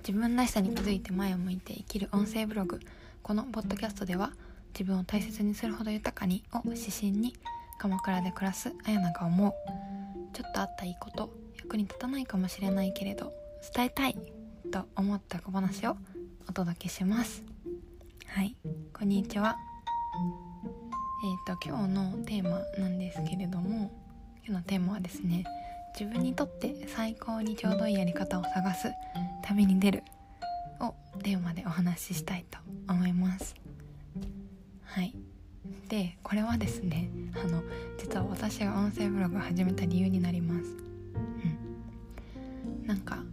[0.00, 2.80] 自分らしさに気づいて前を向いて生きる音声ブログ。
[3.22, 4.32] このポッドキャストでは
[4.72, 7.36] 自分を大切にするほど豊かにを指針に
[7.78, 9.52] 鎌倉で暮らすあやなが思う。
[10.32, 13.32] ちょっとあったいいこと役に立たないかもしれないけれど
[13.74, 14.16] 伝えたい
[14.70, 15.96] と思った小話を
[16.48, 17.42] お届けします。
[18.26, 18.56] はい。
[18.92, 19.56] こんにちは。
[21.22, 23.92] えっ、ー、と今日のテーマなんですけれども
[24.46, 25.44] 今日のテーマはですね
[25.98, 28.90] 自分にとって最高にちょうどいいやり方を探す
[29.50, 30.04] 旅に出る。
[30.78, 33.56] をテーマでお話ししたいと思います。
[34.84, 35.12] はい。
[35.88, 37.64] でこれはですねあの
[37.98, 40.70] 実は私が音声ブログを始めた理由になります。
[42.78, 42.86] うん。
[42.86, 43.24] なんか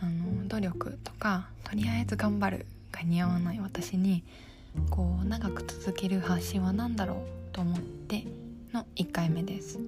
[0.00, 4.24] あの努力とかとりあえず頑張るが似合わない私に
[4.88, 7.18] こう長く続ける発信は何だろう
[7.52, 8.24] と思って
[8.72, 9.78] の1回目です。
[9.78, 9.82] う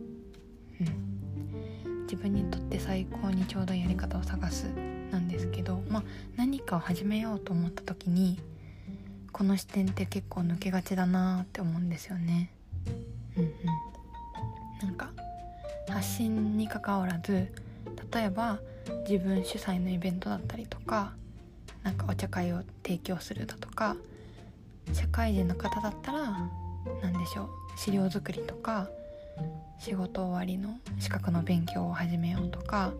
[0.85, 2.03] ん。
[2.03, 4.67] 自分にとって最高にちょうどやり方を探す
[5.13, 6.03] なんですけど、まあ、
[6.37, 8.41] 何かを始めようと思った時に
[9.31, 12.51] この視点って結構抜けがちだなって思うんですよね。
[13.37, 13.53] うんうん、
[14.87, 15.11] なんか
[15.89, 17.49] 発信にかかわらず
[18.13, 18.59] 例えば
[19.09, 21.13] 自分主催のイベントだったりとか
[21.83, 23.97] なんかお茶会を提供するだとか
[24.93, 26.51] 社会人の方だったら
[27.03, 28.89] 何でしょう資料作りとか
[29.79, 32.93] 仕事終わりの資格の勉強を始めようとか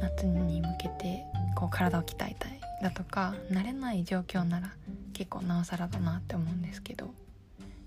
[0.00, 1.24] 夏に向けて
[1.54, 4.72] こう体を鍛えたいだとか慣れない状況なら
[5.12, 7.10] 結構なおさらだなって思うんですけど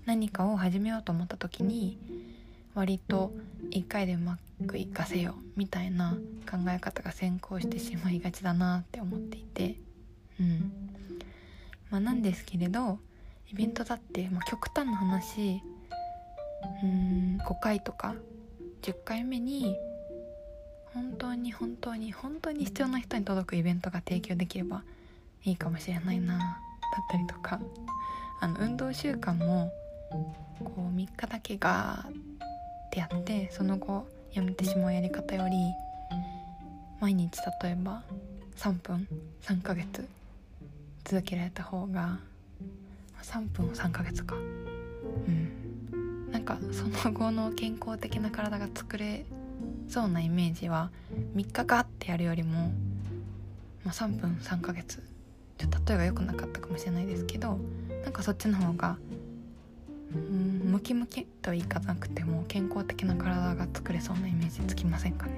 [0.06, 1.98] 何かを始めようと思った時に
[2.74, 3.32] 割と
[3.70, 6.16] 1回でうまくいかせようみたいな
[6.50, 9.76] 考え方が先行してしまいがちだなって思っていて
[10.40, 10.72] うん。
[11.90, 12.98] まあなんですけれど
[13.50, 15.62] イベントだって、まあ、極端な話
[16.82, 18.14] うーん5回とか
[18.82, 19.76] 10回目に
[20.94, 24.82] 本当に本当に本当に必要な人に届くイベントが提供できれば
[25.44, 26.38] いいかもしれないな。
[26.38, 27.60] だったりとか
[28.40, 29.72] あの運動習慣も
[30.62, 32.12] こう3日だけガーっ
[32.90, 35.56] てやってその後やめてしまうやり方より
[37.00, 38.02] 毎日例えば
[38.56, 39.08] 3分
[39.42, 40.06] 3ヶ月
[41.04, 42.18] 続けられた方が
[43.22, 44.36] 3分を3ヶ月か。
[44.36, 44.38] う
[45.30, 46.30] ん。
[46.30, 49.24] なんかその後の健康的な体が作れ
[49.88, 50.90] そうなイメージは
[51.36, 52.72] 3日かってやるよりも、
[53.84, 55.02] まあ、3分3ヶ月。
[55.58, 57.58] ちょっと例えが良くなかったかもしれないですけど
[58.02, 58.98] なんかそっちの方が
[60.14, 65.32] うんムキムキといいかなくても健康的な体が作れそうなイメージつきませんかね。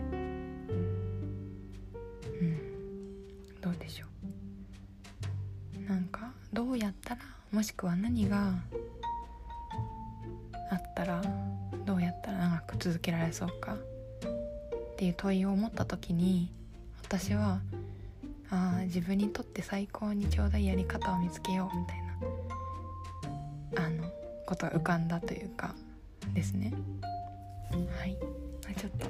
[2.40, 3.60] うん。
[3.60, 4.06] どうでしょ
[5.86, 5.88] う。
[5.88, 7.20] なんかどうやったら
[7.52, 8.52] もしくは何が
[10.70, 11.22] あったら
[11.86, 13.76] どうやったら長く続けられそうか。
[14.96, 16.50] っていう問いを思った時に
[17.04, 17.60] 私は
[18.48, 22.02] あ自分にとって最高にちょうどいいやり方を見つけようみたい
[23.74, 24.10] なあの
[24.46, 25.74] ことが浮かんだというか
[26.32, 26.72] ですね。
[27.70, 28.16] はい。
[28.74, 29.06] ちょっと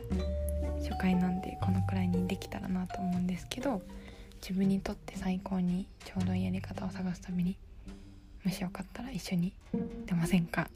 [0.83, 3.81] 初回なんでこのくらいにできたらなと思うんですけど
[4.43, 7.57] 自分にとって最高にちょうどいいやり方を探すために
[8.45, 9.53] もしよかったら一緒に
[10.07, 10.69] 出ませんか？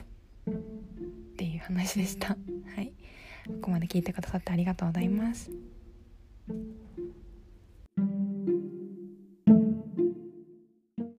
[0.49, 0.53] っ
[1.37, 2.29] ていう話でした。
[2.29, 2.37] は
[2.81, 2.93] い。
[3.53, 5.51] ここまで聞いてくださってありがとうございます。